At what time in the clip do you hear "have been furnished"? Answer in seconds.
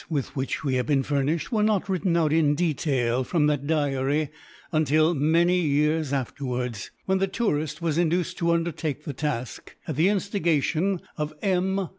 0.73-1.51